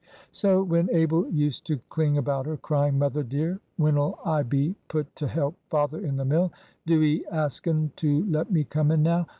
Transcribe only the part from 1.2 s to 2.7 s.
used to cling about her,